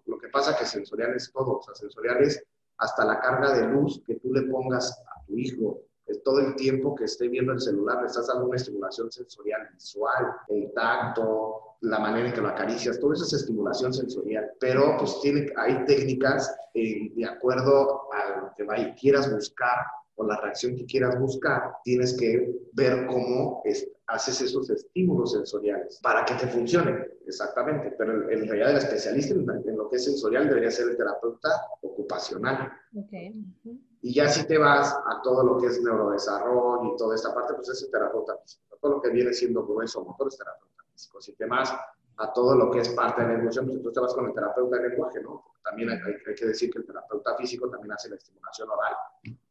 [0.06, 2.42] lo, que pasa que sensorial es todo, o sea, sensorial es
[2.78, 5.95] hasta la carga de luz que tú le pongas a tu hijo, es
[6.26, 10.24] todo el tiempo que esté viendo el celular, le estás dando una estimulación sensorial visual,
[10.48, 14.50] el tacto, la manera en que lo acaricias, todo eso es estimulación sensorial.
[14.58, 19.76] Pero pues tiene, hay técnicas eh, de acuerdo a lo que vaya- quieras buscar
[20.16, 26.00] o la reacción que quieras buscar, tienes que ver cómo es- haces esos estímulos sensoriales
[26.02, 27.94] para que te funcionen, exactamente.
[27.96, 31.50] Pero en, realidad el especialista en, en lo que es sensorial debería ser el terapeuta
[31.82, 32.72] ocupacional.
[33.64, 33.78] Ujú.
[34.02, 37.54] Y ya si te vas a todo lo que es neurodesarrollo y toda esta parte,
[37.54, 38.76] pues es el terapeuta físico.
[38.80, 41.20] Todo lo que viene siendo grueso motor es terapeuta físico.
[41.20, 41.74] Si te vas
[42.18, 44.32] a todo lo que es parte de la emoción, pues entonces te vas con el
[44.34, 45.42] terapeuta de lenguaje, ¿no?
[45.44, 48.94] Porque también hay, hay- que decir que el terapeuta físico también hace la estimulación oral.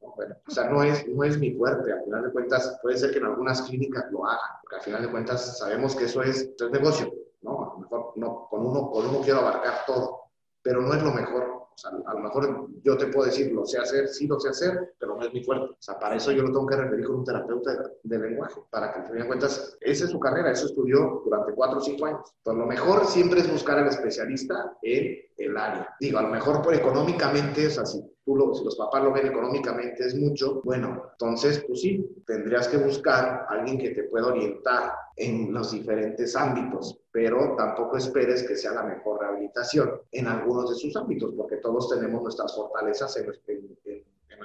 [0.01, 0.13] ¿no?
[0.15, 1.91] Bueno, o sea, no es, no es mi fuerte.
[1.91, 5.01] Al final de cuentas, puede ser que en algunas clínicas lo hagan, porque al final
[5.03, 7.63] de cuentas sabemos que eso es, es negocio, ¿no?
[7.63, 10.21] A lo mejor no, con, uno, con uno quiero abarcar todo,
[10.61, 11.54] pero no es lo mejor.
[11.83, 15.15] A lo mejor yo te puedo decir, lo sé hacer, sí lo sé hacer, pero
[15.15, 15.65] no es mi fuerte.
[15.65, 18.93] O sea, para eso yo lo tengo que referir con un terapeuta de, lenguaje, para
[18.93, 22.05] que al fin de cuentas, esa es su carrera, eso estudió durante cuatro o cinco
[22.05, 22.21] años.
[22.37, 25.93] Entonces, lo mejor siempre es buscar al especialista en el área.
[25.99, 29.13] Digo, a lo mejor por económicamente, o sea, si, tú lo- si los papás lo
[29.13, 34.27] ven económicamente es mucho, bueno, entonces, pues sí, tendrías que buscar alguien que te pueda
[34.27, 40.69] orientar en los diferentes ámbitos, pero tampoco esperes que sea la mejor rehabilitación en algunos
[40.71, 43.77] de sus ámbitos, porque todos tenemos nuestras fortalezas en- en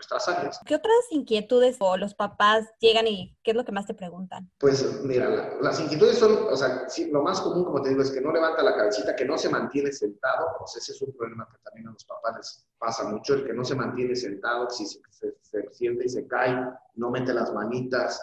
[0.01, 0.59] nuestras áreas.
[0.65, 4.51] ¿Qué otras inquietudes o los papás llegan y qué es lo que más te preguntan?
[4.59, 8.03] Pues mira, la- las inquietudes son, o sea, sí, lo más común, como te digo,
[8.03, 11.13] es que no levanta la cabecita, que no se mantiene sentado, pues ese es un
[11.15, 14.69] problema que también a los papás les pasa mucho, el que no se mantiene sentado,
[14.71, 16.57] si se, se- se siente y se cae,
[16.95, 18.21] no mete las manitas,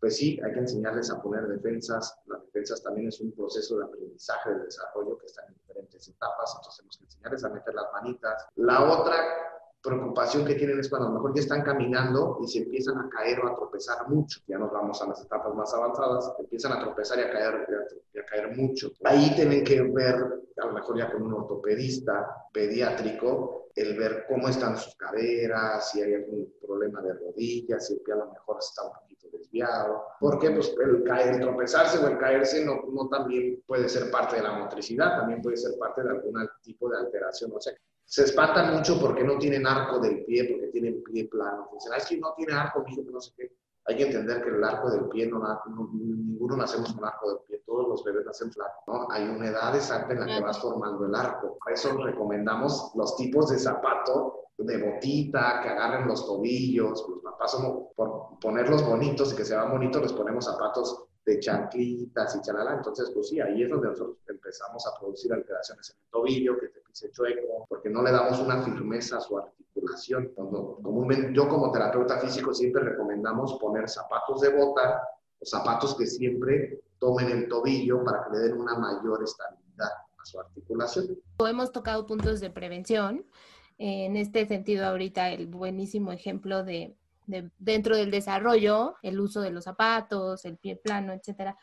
[0.00, 3.84] pues sí, hay que enseñarles a poner defensas, las defensas también es un proceso de
[3.84, 7.86] aprendizaje, de desarrollo que está en diferentes etapas, entonces tenemos que enseñarles a meter las
[7.92, 8.46] manitas.
[8.56, 9.14] La otra
[9.82, 13.08] preocupación que tienen es cuando a lo mejor ya están caminando y se empiezan a
[13.08, 14.40] caer o a tropezar mucho.
[14.46, 17.66] Ya nos vamos a las etapas más avanzadas, empiezan a tropezar y a caer,
[18.14, 18.92] y a caer mucho.
[19.04, 20.16] Ahí tienen que ver,
[20.56, 26.02] a lo mejor ya con un ortopedista pediátrico, el ver cómo están sus caderas, si
[26.02, 30.04] hay algún problema de rodillas, si el pie a lo mejor está un poquito desviado.
[30.20, 34.36] Porque pues, el, caer, el tropezarse o el caerse no, no también puede ser parte
[34.36, 37.50] de la motricidad, también puede ser parte de algún tipo de alteración.
[37.54, 37.72] O sea,
[38.04, 41.68] se espantan mucho porque no tienen arco del pie, porque tienen pie plano.
[41.72, 43.56] Dicen, es que no tiene arco, hijo, no sé qué.
[43.86, 45.42] Hay que entender que el arco del pie, no,
[45.92, 49.10] ninguno nacemos con arco del pie, todos los bebés nacen flaco, ¿no?
[49.10, 51.58] Hay una edad exacta en la que vas formando el arco.
[51.62, 57.04] Por eso recomendamos los tipos de zapato de botita, que agarren los tobillos.
[57.08, 61.38] Los papás somos, por ponerlos bonitos y que se vean bonitos, les ponemos zapatos de
[61.40, 62.74] chanquitas y chalala.
[62.74, 66.68] Entonces, pues sí, ahí es donde nosotros empezamos a producir alteraciones en el tobillo, que
[66.68, 70.30] te pise chueco, porque no le damos una firmeza a su articulación.
[70.34, 75.02] Cuando, comúnmente, yo como terapeuta físico siempre recomendamos poner zapatos de bota
[75.40, 80.24] o zapatos que siempre tomen el tobillo para que le den una mayor estabilidad a
[80.24, 81.18] su articulación.
[81.38, 83.24] Hemos tocado puntos de prevención.
[83.78, 86.96] En este sentido, ahorita el buenísimo ejemplo de
[87.58, 91.56] dentro del desarrollo, el uso de los zapatos, el pie plano, etcétera.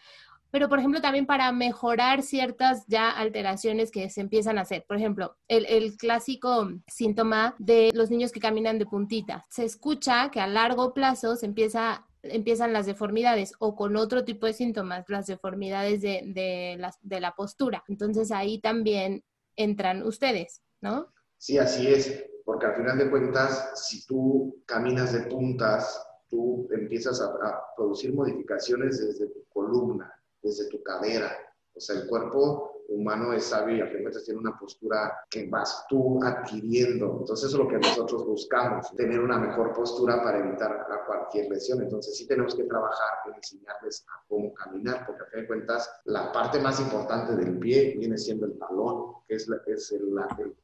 [0.51, 4.85] Pero, por ejemplo, también para mejorar ciertas ya alteraciones que se empiezan a hacer.
[4.87, 9.45] Por ejemplo, el, clásico síntoma de los niños que caminan de puntita.
[9.49, 14.45] Se escucha que a largo plazo se empieza empiezan las deformidades o con otro tipo
[14.45, 17.85] de síntomas, las deformidades de la postura.
[17.87, 19.23] Entonces ahí también
[19.55, 21.13] entran ustedes, ¿no?
[21.37, 27.21] Sí, así es porque al final de cuentas, si tú caminas de puntas, tú empiezas
[27.21, 27.31] a,
[27.77, 31.31] producir modificaciones desde tu columna, desde tu cadera.
[31.73, 35.85] O sea, el cuerpo humano es sabio y al final tiene una postura que vas
[35.87, 37.17] tú adquiriendo.
[37.19, 41.81] Entonces, eso es lo que nosotros buscamos, tener una mejor postura para evitar cualquier lesión.
[41.81, 45.91] Entonces, sí tenemos que trabajar en enseñarles a cómo caminar, porque al final de cuentas,
[46.05, 49.95] la parte más importante del pie viene siendo el talón, que es la, es,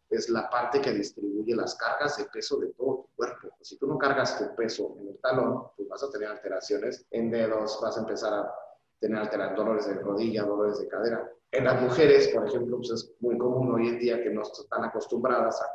[0.10, 3.50] es la parte que distribuye las cargas de peso de todo tu cuerpo.
[3.62, 7.32] Si tú no cargas tu peso en el talón, pues vas a tener alteraciones en
[7.32, 8.65] dedos, vas a empezar a
[9.00, 11.30] tener dolores de rodilla, dolores de cadera.
[11.52, 14.84] En las mujeres, por ejemplo, pues es muy común hoy en día que no están
[14.84, 15.66] acostumbradas a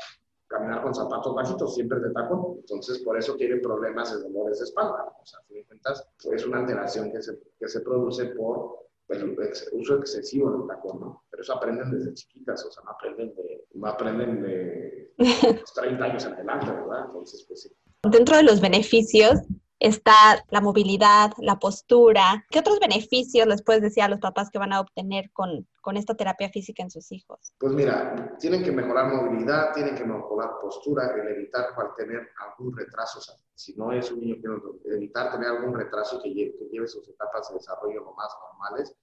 [0.48, 2.56] caminar con zapatos bajitos, siempre de tacón.
[2.58, 5.04] Entonces, por eso tienen problemas de dolores de espalda.
[5.20, 8.80] O sea, a fin de cuentas, es una alteración que se, que se produce por
[9.08, 9.36] el
[9.72, 11.24] uso excesivo del tacón, ¿no?
[11.30, 15.12] Pero eso aprenden desde chiquitas, o sea, no aprenden de, no aprenden de
[15.60, 17.06] los 30 años adelante, ¿verdad?
[17.06, 17.70] Entonces, pues sí.
[18.08, 19.40] Dentro de los beneficios
[19.80, 22.44] está la movilidad, la postura.
[22.50, 25.96] ¿Qué otros beneficios les puedes decir a los papás que van a obtener con, con
[25.96, 27.54] esta terapia física en sus hijos?
[27.58, 33.18] Pues mira, tienen que mejorar movilidad, tienen que mejorar postura, el evitar tener algún retraso,
[33.18, 36.66] o sea, si no es un niño que evitar tener algún retraso que lleve, que
[36.66, 38.94] lleve sus etapas de desarrollo lo más normales.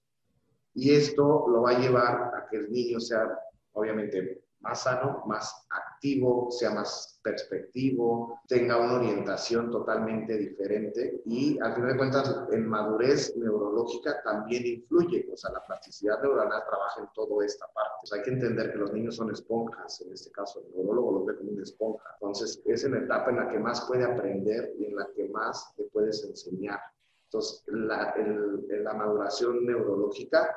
[0.75, 3.27] Y esto lo va a llevar a que el niño sea,
[3.73, 5.86] obviamente, más sano, más activo,
[6.49, 13.35] sea más perspectivo, tenga una orientación totalmente diferente y al final de cuentas en madurez
[13.35, 17.95] neurológica también influye, o sea, la plasticidad neuronal trabaja en toda esta parte.
[18.03, 21.11] O sea, hay que entender que los niños son esponjas, en este caso el neurólogo
[21.11, 22.05] lo ve como una esponja.
[22.13, 25.27] Entonces, es en la etapa en la que más puede aprender y en la que
[25.29, 26.79] más le puedes enseñar.
[27.37, 28.15] Entonces, la,
[28.81, 30.55] la maduración neurológica,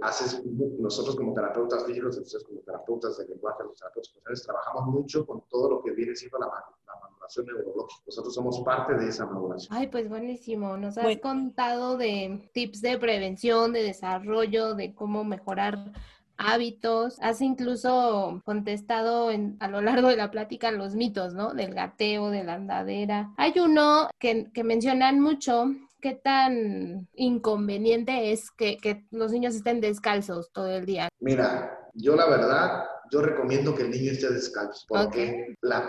[0.00, 0.42] haces,
[0.78, 5.42] nosotros como terapeutas físicos, entonces como terapeutas de lenguaje, los terapeutas emocionales, trabajamos mucho con
[5.50, 8.02] todo lo que viene siendo la, maduración neurológica.
[8.06, 9.76] Nosotros somos parte de esa maduración.
[9.76, 10.76] Ay, pues buenísimo.
[10.76, 15.92] Nos has contado de tips de prevención, de desarrollo, de cómo mejorar
[16.36, 17.18] hábitos.
[17.20, 21.54] Has incluso contestado a lo largo de la plática los mitos, ¿no?
[21.54, 23.32] Del gateo, de la andadera.
[23.36, 25.66] Hay uno que, que mencionan mucho
[26.02, 31.08] qué tan inconveniente es que, los niños estén descalzos todo el día?
[31.20, 35.88] Mira, yo la verdad, yo recomiendo que el niño esté descalzo, porque la,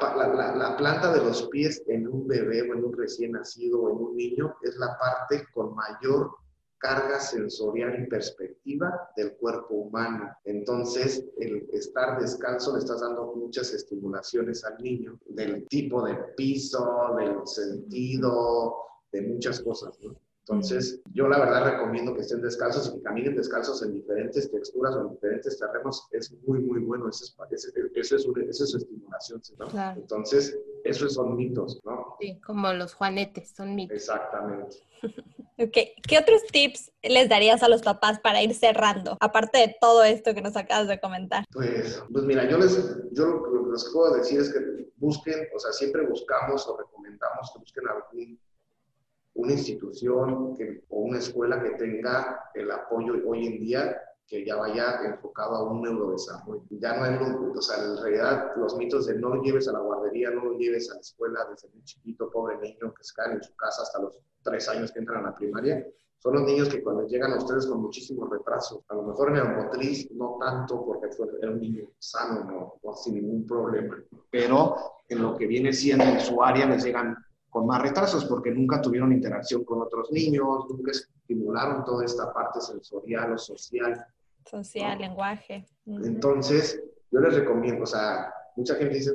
[0.56, 3.98] la, planta de los pies en un bebé o en un recién nacido o en
[3.98, 6.32] un niño es la parte con mayor
[6.78, 10.36] carga sensorial y perspectiva del cuerpo humano.
[10.44, 17.16] Entonces, el estar descalzo le estás dando muchas estimulaciones al niño del tipo de piso,
[17.18, 18.76] del sentido,
[19.14, 20.16] de muchas cosas, ¿no?
[20.46, 24.94] Entonces, yo la verdad recomiendo que estén descalzos y que caminen descalzos en diferentes texturas
[24.96, 26.06] o en diferentes terrenos.
[26.12, 27.08] Es muy, muy bueno.
[27.08, 29.42] Eso es, eso es, una, eso es estimulación.
[29.58, 29.92] ¿no?
[29.96, 32.18] Entonces, esos son mitos, ¿no?
[32.20, 33.96] Sí, como los juanetes, son mitos.
[33.96, 34.78] Exactamente.
[35.56, 35.94] Okay.
[36.08, 40.34] ¿Qué otros tips les darías a los papás para ir cerrando, aparte de todo esto
[40.34, 41.46] que nos acabas de comentar?
[41.52, 42.76] Pues, pues mira, yo les,
[43.12, 47.60] yo lo, que puedo decir es que busquen, o sea, siempre buscamos o recomendamos que
[47.60, 48.40] busquen algún
[49.36, 54.56] una institución que, o una escuela que tenga el apoyo hoy en día que ya
[54.56, 56.64] vaya enfocado a un neurodesarrollo.
[56.70, 59.80] Ya no es, o sea, en realidad los mitos de no lo lleves a la
[59.80, 63.34] guardería, no lo lleves a la escuela desde muy chiquito, pobre niño que se cae
[63.34, 65.86] en su casa hasta los tres años que entran a la primaria,
[66.24, 69.36] son los niños que cuando llegan a ustedes con muchísimos retrasos, a lo mejor en
[69.36, 71.10] el motriz no tanto porque
[71.42, 74.78] era un niño sano, no, sin ningún problema, pero
[75.10, 77.18] en lo que viene siendo en su área les llegan
[77.54, 82.60] con más retrasos porque nunca tuvieron interacción con otros niños, nunca estimularon toda esta parte
[82.60, 84.08] sensorial o social.
[84.50, 85.64] Social, lenguaje.
[85.86, 89.12] Entonces, yo les recomiendo, o sea, mucha gente dice,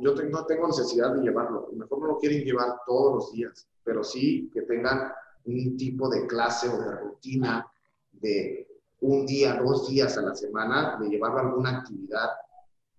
[0.00, 4.04] yo no tengo necesidad de llevarlo, mejor no lo quieren llevar todos los días, pero
[4.04, 5.12] sí que tengan
[5.44, 7.66] un tipo de clase o de rutina
[8.12, 8.68] de
[9.00, 12.30] un día, dos días a la semana, de llevarlo a alguna actividad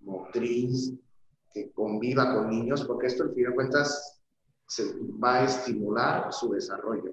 [0.01, 0.93] motriz,
[1.53, 4.12] que conviva con niños, porque esto, al fin de cuentas,
[4.73, 4.91] se
[5.23, 7.11] va a estimular su desarrollo.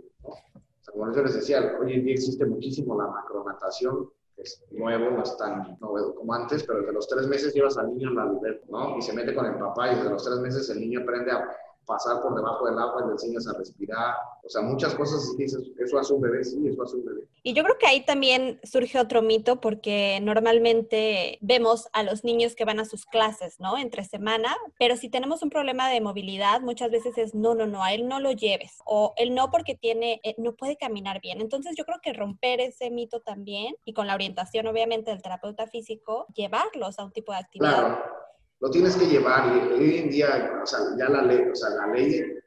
[0.92, 5.23] como yo les decía, hoy en día existe muchísimo la macronatación, que es nuevo, no
[5.23, 8.23] es tan nuevo como antes, pero desde los tres meses llevas al niño en la
[8.23, 8.96] alberca, ¿no?
[8.96, 11.44] Y se mete con el papá y desde los tres meses el niño aprende a
[11.90, 14.14] pasar por debajo del agua y le enseñas a respirar.
[14.44, 17.22] O sea, muchas cosas dices, eso hace un bebé, sí, eso hace un bebé.
[17.42, 22.55] Y yo creo que ahí también surge otro mito porque normalmente vemos a los niños
[22.55, 23.76] que van a sus clases, ¿no?
[23.76, 27.83] Entre semana, pero si tenemos un problema de movilidad, muchas veces es, no, no, no,
[27.83, 31.40] a él no lo lleves o él no porque tiene, eh, no puede caminar bien.
[31.40, 35.66] Entonces yo creo que romper ese mito también y con la orientación obviamente del terapeuta
[35.66, 37.79] físico, llevarlos a un tipo de actividad.
[37.79, 38.19] Claro
[38.61, 39.57] lo tienes que llevar.
[39.57, 42.40] Y hoy en día, o sea, ya la ley, o sea, la ley de,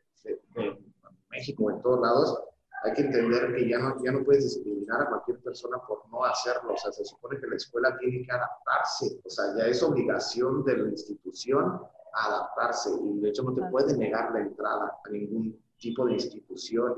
[1.29, 2.43] México en todos lados,
[2.83, 6.23] hay que entender que ya no, ya no puedes discriminar a cualquier persona por no
[6.25, 6.73] hacerlo.
[6.73, 9.19] O sea, se supone que la escuela tiene que adaptarse.
[9.23, 11.81] O sea, ya es obligación de la institución
[12.13, 12.91] adaptarse.
[13.01, 16.93] Y de hecho no te puede negar la entrada a ningún tipo de institución.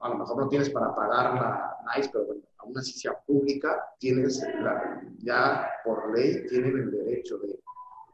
[0.00, 3.94] A lo mejor no tienes para pagar la NICE, pero bueno, aún así sea pública,
[3.98, 4.44] tienes
[5.18, 7.58] ya por ley tienen el derecho de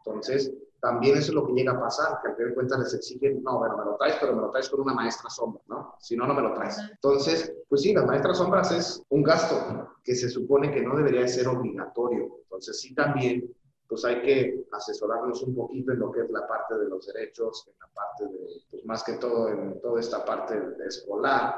[0.05, 2.95] entonces, también eso es lo que llega a pasar, que al final de cuentas les
[2.95, 5.95] exigen, no, bueno, me lo traes, pero me lo traes con una maestra sombra, ¿no?
[5.99, 6.79] Si no, no me lo traes.
[6.91, 11.27] Entonces, pues sí, las maestras sombras es un gasto que se supone que no debería
[11.27, 12.41] ser obligatorio.
[12.43, 13.51] Entonces, sí también,
[13.89, 17.67] pues hay que asesorarnos un poquito en lo que es la parte de los derechos,
[17.67, 21.55] en la parte de, pues más que todo, en toda esta parte escolar,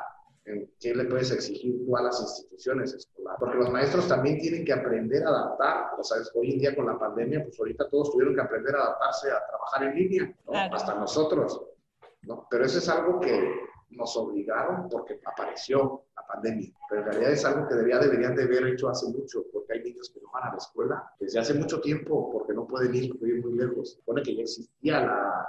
[0.78, 3.40] ¿Qué le puedes exigir tú a las instituciones escolares?
[3.40, 5.86] Porque los maestros también tienen que aprender a adaptar.
[5.98, 8.82] O sea, hoy en día con la pandemia, pues ahorita todos tuvieron que aprender a
[8.82, 10.36] adaptarse a trabajar en línea,
[10.72, 11.60] hasta nosotros.
[12.22, 12.46] ¿no?
[12.48, 13.56] Pero eso es algo que
[13.90, 16.72] nos obligaron porque apareció la pandemia.
[16.88, 19.82] Pero en realidad es algo que debería, deberían de haber hecho hace mucho, porque hay
[19.82, 23.04] niños que no van a la escuela desde hace mucho tiempo porque no pueden ir,
[23.20, 23.94] ir muy lejos.
[23.94, 25.46] Supone que ya existía la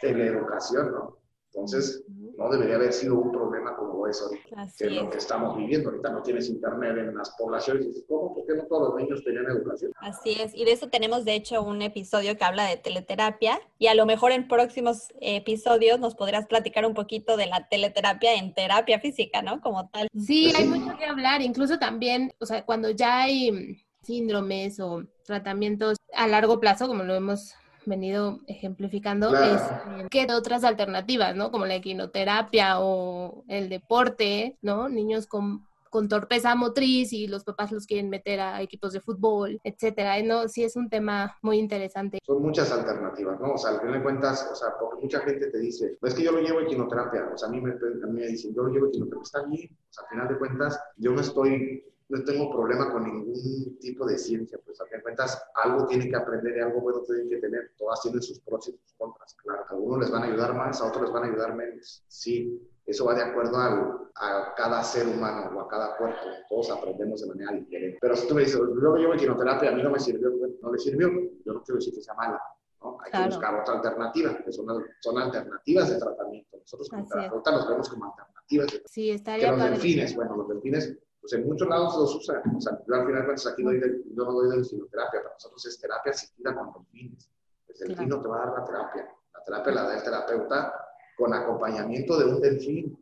[0.00, 1.18] teleeducación, ¿no?
[1.52, 2.04] Entonces,
[2.36, 5.90] no debería haber sido un problema como eso ahorita, que es lo que estamos viviendo.
[5.90, 7.86] Ahorita no tienes internet en las poblaciones.
[7.86, 8.34] Y ¿cómo?
[8.34, 9.92] ¿Por qué no todos los niños tenían educación?
[9.96, 10.54] Así es.
[10.54, 13.60] Y de eso tenemos, de hecho, un episodio que habla de teleterapia.
[13.78, 18.34] Y a lo mejor en próximos episodios nos podrás platicar un poquito de la teleterapia
[18.34, 19.60] en terapia física, ¿no?
[19.60, 20.08] Como tal.
[20.18, 21.42] Sí, hay mucho que hablar.
[21.42, 27.14] Incluso también, o sea, cuando ya hay síndromes o tratamientos a largo plazo, como lo
[27.14, 27.54] hemos
[27.86, 31.50] venido ejemplificando es eh, que otras alternativas, ¿no?
[31.50, 34.88] Como la equinoterapia o el deporte, ¿no?
[34.88, 39.60] Niños con, con torpeza motriz y los papás los quieren meter a equipos de fútbol,
[39.64, 40.48] etcétera, ¿no?
[40.48, 42.18] Sí es un tema muy interesante.
[42.26, 43.54] Son muchas alternativas, ¿no?
[43.54, 46.22] O sea, al final de cuentas, o sea, porque mucha gente te dice, es que
[46.22, 48.72] yo lo llevo equinoterapia, o sea, a mí me, a mí me dicen, yo lo
[48.72, 52.50] llevo equinoterapia, está bien, o sea, al final de cuentas, yo no estoy no tengo
[52.50, 56.56] problema con ningún tipo de ciencia, pues a fin de cuentas algo tiene que aprender
[56.56, 59.72] y algo bueno tienen que tener, todas tienen sus pros y sus contras, claro, a
[59.72, 63.06] algunos les van a ayudar más, a otros les van a ayudar menos, sí, eso
[63.06, 67.26] va de acuerdo al, a cada ser humano o a cada cuerpo, todos aprendemos de
[67.26, 70.30] manera diferente, pero si tú me dices, luego yo quimioterapia, a mí no me sirvió,
[70.62, 71.10] no le sirvió,
[71.44, 72.40] yo no quiero decir que sea mala,
[72.82, 72.98] ¿no?
[73.04, 74.66] Hay que buscar otra alternativa, que son,
[75.00, 76.58] son alternativas de tratamiento.
[76.58, 78.88] Nosotros como terapeuta nos vemos como alternativas de tratamiento.
[78.92, 82.40] Sí, estaría que los delfines, bueno, los delfines pues en muchos lados los usan.
[82.56, 85.34] O sea, yo al final de aquí doy de, yo no doy de delfinoterapia, para
[85.34, 87.28] nosotros es terapia asistida con delfines.
[87.66, 89.08] El delfino te va a dar la terapia.
[89.34, 90.74] La terapia la da el terapeuta
[91.16, 92.96] con acompañamiento de un delfín,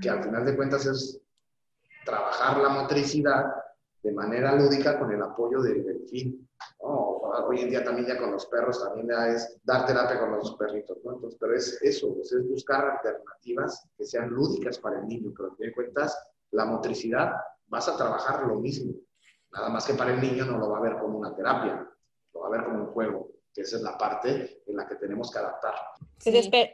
[0.00, 1.20] que al final de cuentas es
[2.06, 3.52] trabajar la motricidad
[4.02, 6.48] de manera lúdica con el apoyo del delfín.
[6.82, 7.12] ¿no?
[7.46, 10.54] hoy en día también ya con los perros también ya es dar terapia con los
[10.56, 11.14] perritos, ¿no?
[11.14, 15.54] Entonces, pero es eso, pues, es buscar alternativas que sean lúdicas para el niño, pero
[15.58, 16.16] te cuentas,
[16.52, 17.32] la motricidad,
[17.66, 18.94] vas a trabajar lo mismo,
[19.52, 21.86] nada más que para el niño no lo va a ver como una terapia,
[22.34, 24.94] lo va a ver como un juego que esa es la parte en la que
[24.96, 25.74] tenemos que adaptar.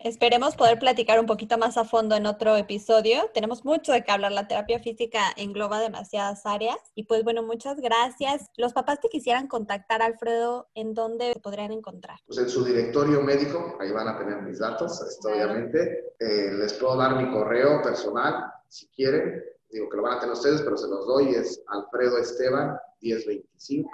[0.05, 3.31] esperemos poder platicar un poquito más a fondo en otro episodio.
[3.35, 4.33] Tenemos mucho de qué hablar.
[4.33, 6.77] La terapia física engloba demasiadas áreas.
[6.95, 8.51] Y pues bueno, muchas gracias.
[8.57, 12.19] Los papás que quisieran contactar a Alfredo, ¿en dónde podrían encontrar?
[12.27, 16.15] Pues en su directorio médico, ahí van a tener mis datos, esto, obviamente.
[16.21, 19.43] Eh, les puedo dar mi correo personal, si quieren.
[19.71, 21.35] Digo que lo van a tener ustedes, pero se los doy.
[21.35, 23.91] Es alfredoesteban 1025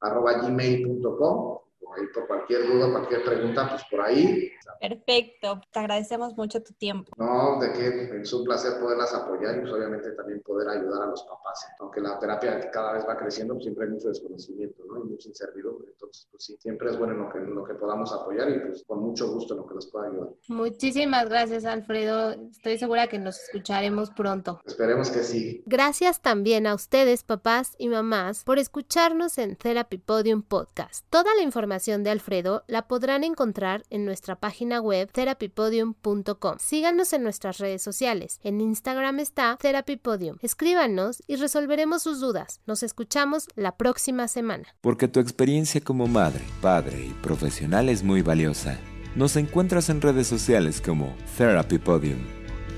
[0.00, 1.58] arroba gmail.com
[1.96, 4.50] ahí por cualquier duda, cualquier pregunta, pues por ahí.
[4.80, 7.12] Perfecto, te agradecemos mucho tu tiempo.
[7.16, 11.06] No, de que es un placer poderlas apoyar y pues obviamente también poder ayudar a
[11.06, 11.66] los papás.
[11.80, 15.04] Aunque la terapia cada vez va creciendo, pues siempre hay mucho desconocimiento, ¿no?
[15.04, 15.90] Y mucha incertidumbre.
[15.92, 18.58] Entonces, pues sí, siempre es bueno en lo que, en lo que podamos apoyar y
[18.60, 20.28] pues con mucho gusto en lo que los pueda ayudar.
[20.48, 22.32] Muchísimas gracias, Alfredo.
[22.50, 24.60] Estoy segura que nos escucharemos pronto.
[24.66, 25.62] Esperemos que sí.
[25.66, 31.06] Gracias también a ustedes, papás y mamás, por escucharnos en Therapy Podium Podcast.
[31.10, 31.42] Toda la
[31.76, 36.56] de Alfredo la podrán encontrar en nuestra página web therapypodium.com.
[36.58, 38.40] Síganos en nuestras redes sociales.
[38.42, 40.38] En Instagram está therapypodium.
[40.40, 42.60] Escríbanos y resolveremos sus dudas.
[42.66, 44.64] Nos escuchamos la próxima semana.
[44.80, 48.78] Porque tu experiencia como madre, padre y profesional es muy valiosa.
[49.14, 52.20] Nos encuentras en redes sociales como Therapy Podium.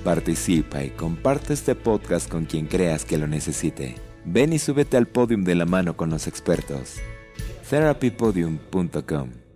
[0.02, 3.94] Participa y comparte este podcast con quien creas que lo necesite.
[4.24, 6.96] Ven y súbete al podium de la mano con los expertos
[7.70, 9.47] therapypodium.com.